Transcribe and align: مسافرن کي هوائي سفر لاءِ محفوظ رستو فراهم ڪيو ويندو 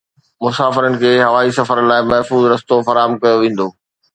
مسافرن 0.45 0.95
کي 1.03 1.11
هوائي 1.23 1.51
سفر 1.59 1.81
لاءِ 1.91 2.01
محفوظ 2.13 2.43
رستو 2.53 2.75
فراهم 2.89 3.13
ڪيو 3.23 3.35
ويندو 3.41 3.67